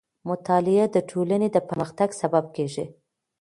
[0.29, 2.85] مطالعه د ټولنې د پرمختګ سبب کېږي.